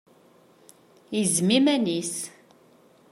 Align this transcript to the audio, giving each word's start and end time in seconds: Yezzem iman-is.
Yezzem 1.15 1.49
iman-is. 1.57 2.13